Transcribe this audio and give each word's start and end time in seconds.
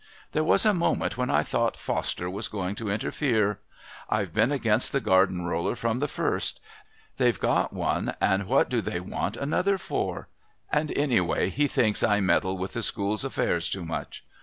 "There 0.31 0.43
was 0.43 0.65
a 0.65 0.73
moment 0.73 1.15
when 1.15 1.29
I 1.29 1.43
thought 1.43 1.77
Foster 1.77 2.27
was 2.27 2.47
going 2.47 2.73
to 2.73 2.89
interfere. 2.89 3.59
I've 4.09 4.33
been 4.33 4.51
against 4.51 4.91
the 4.91 4.99
garden 4.99 5.45
roller 5.45 5.75
from 5.75 5.99
the 5.99 6.07
first 6.07 6.59
they've 7.17 7.39
got 7.39 7.71
one 7.71 8.15
and 8.19 8.47
what 8.47 8.67
do 8.67 8.81
they 8.81 8.99
want 8.99 9.37
another 9.37 9.77
for? 9.77 10.27
And, 10.71 10.91
anyway, 10.97 11.51
he 11.51 11.67
thinks 11.67 12.01
I 12.01 12.19
meddle 12.19 12.57
with 12.57 12.73
the 12.73 12.81
School's 12.81 13.23
affairs 13.23 13.69
too 13.69 13.85
much. 13.85 14.25